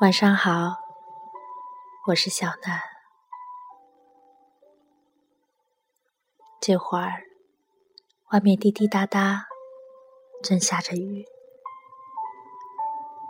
[0.00, 0.78] 晚上好，
[2.06, 2.80] 我是小南。
[6.58, 7.24] 这会儿，
[8.32, 9.44] 外面滴滴答答，
[10.42, 11.26] 正下着雨。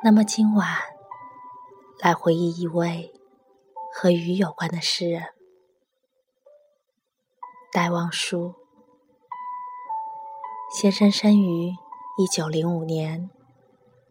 [0.04, 0.64] 那么今晚，
[1.98, 3.12] 来回忆一位
[3.92, 5.34] 和雨有关的诗人——
[7.74, 8.54] 戴望舒。
[10.72, 11.70] 先生生于
[12.16, 13.28] 一九零五年，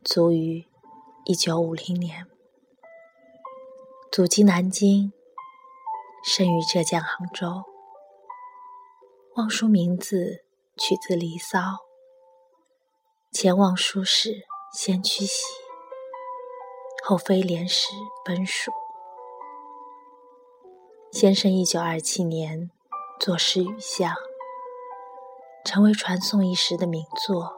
[0.04, 0.68] 卒于
[1.24, 2.29] 一九五零年。
[4.12, 5.14] 祖籍南京，
[6.24, 7.64] 生于浙江杭州。
[9.36, 10.44] 望舒名字
[10.76, 11.60] 取自《离骚》，
[13.32, 15.44] 前望舒使先驱喜，
[17.06, 17.94] 后飞廉使
[18.26, 18.72] 奔蜀。
[21.12, 22.72] 先生一九二七年
[23.20, 24.12] 作诗《雨巷》，
[25.64, 27.56] 成为传颂一时的名作，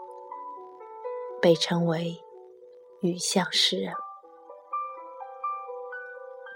[1.41, 2.21] 被称为
[2.99, 3.93] “雨巷诗人”。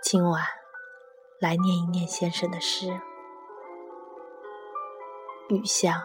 [0.08, 0.44] 今晚
[1.40, 2.90] 来念一念先生的诗，
[5.50, 6.00] 《雨巷》。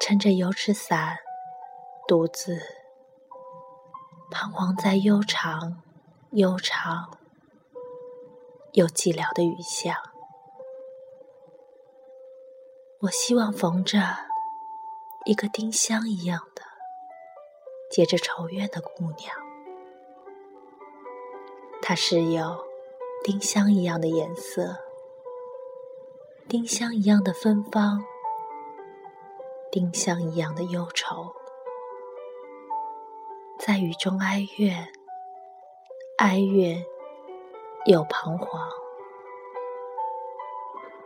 [0.00, 1.16] 撑着油纸伞，
[2.08, 2.60] 独自
[4.32, 5.80] 彷徨在悠长、
[6.32, 7.16] 悠长
[8.72, 9.94] 又寂寥的雨巷。
[13.02, 14.00] 我希望逢着
[15.24, 16.62] 一个丁香一样的、
[17.92, 19.43] 结着愁怨的姑娘。
[21.86, 22.64] 它是有
[23.22, 24.74] 丁香一样的颜色，
[26.48, 28.02] 丁香一样的芬芳，
[29.70, 31.34] 丁香一样的忧愁，
[33.58, 34.90] 在雨中哀怨，
[36.16, 36.82] 哀怨
[37.84, 38.66] 又彷徨。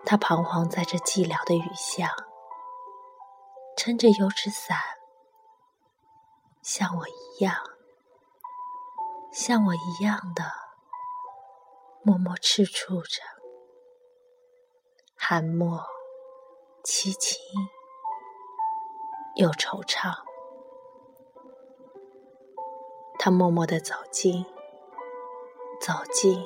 [0.05, 2.09] 他彷徨在这寂寥的雨巷，
[3.77, 4.79] 撑着油纸伞，
[6.63, 7.57] 像我一样，
[9.33, 10.68] 像我一样的。
[12.09, 13.21] 默默踟蹰着，
[15.15, 15.79] 寒默
[16.83, 17.39] 凄清
[19.37, 20.15] 又惆怅。
[23.19, 24.43] 他默默地走近，
[25.83, 26.43] 走近，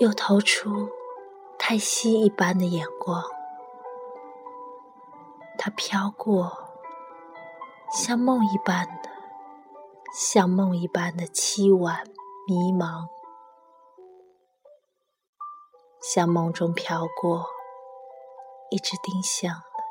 [0.00, 0.90] 又投出
[1.58, 3.24] 太息一般的眼光。
[5.56, 6.52] 他飘过，
[7.90, 9.08] 像梦一般的，
[10.12, 12.04] 像梦一般的凄婉
[12.46, 13.21] 迷茫。
[16.02, 17.46] 像梦中飘过
[18.70, 19.84] 一只丁香的，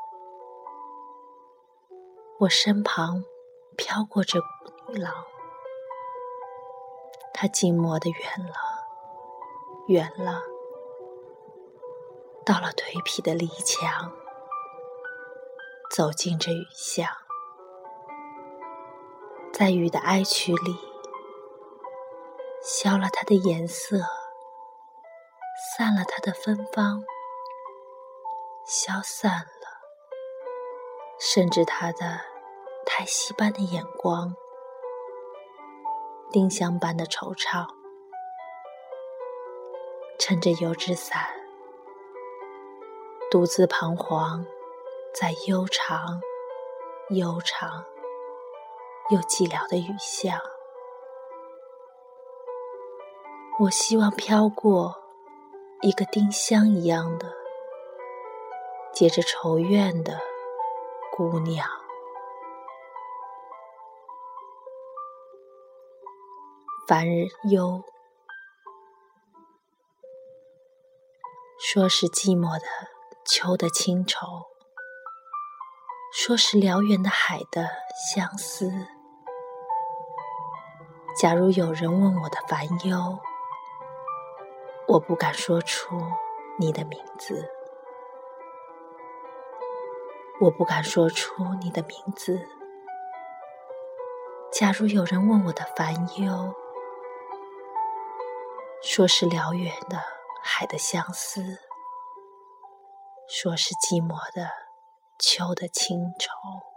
[2.40, 3.24] 我身旁
[3.78, 4.38] 飘过这
[4.88, 5.24] 女郎，
[7.32, 8.54] 她静默的远了，
[9.88, 10.42] 远了，
[12.44, 14.12] 到了颓圮的篱墙，
[15.90, 17.08] 走进这雨巷，
[19.50, 20.76] 在雨的哀曲里，
[22.62, 23.96] 消了它的颜色。
[25.76, 27.02] 散了它的芬芳，
[28.66, 29.80] 消散了，
[31.18, 32.20] 甚至它的
[32.84, 34.36] 太息般的眼光，
[36.30, 37.66] 丁香般的惆怅，
[40.18, 41.26] 撑着油纸伞，
[43.30, 44.44] 独自彷徨
[45.14, 46.20] 在悠长、
[47.08, 47.82] 悠长
[49.08, 50.38] 又寂寥的雨巷。
[53.60, 55.01] 我希望飘过。
[55.84, 57.26] 一个丁香一样的
[58.94, 60.20] 结着愁怨的
[61.10, 61.68] 姑娘，
[66.86, 67.82] 凡人忧，
[71.58, 72.64] 说是寂寞的
[73.24, 74.46] 秋的清愁，
[76.12, 77.68] 说是辽远的海的
[78.14, 78.70] 相思。
[81.20, 83.18] 假如有人问我的烦忧，
[84.88, 85.96] 我不敢说出
[86.58, 87.48] 你的名字，
[90.40, 92.46] 我不敢说出你的名字。
[94.52, 96.54] 假如有人问我的烦忧，
[98.82, 99.98] 说是辽远的
[100.42, 101.42] 海的相思，
[103.28, 104.50] 说是寂寞的
[105.18, 106.71] 秋的清愁。